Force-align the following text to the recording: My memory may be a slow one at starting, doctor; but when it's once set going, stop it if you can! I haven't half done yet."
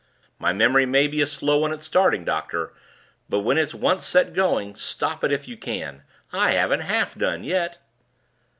My 0.39 0.51
memory 0.51 0.87
may 0.87 1.05
be 1.05 1.21
a 1.21 1.27
slow 1.27 1.57
one 1.59 1.71
at 1.71 1.83
starting, 1.83 2.25
doctor; 2.25 2.73
but 3.29 3.41
when 3.41 3.59
it's 3.59 3.75
once 3.75 4.03
set 4.03 4.33
going, 4.33 4.73
stop 4.73 5.23
it 5.23 5.31
if 5.31 5.47
you 5.47 5.55
can! 5.57 6.01
I 6.33 6.53
haven't 6.53 6.79
half 6.81 7.13
done 7.13 7.43
yet." 7.43 7.77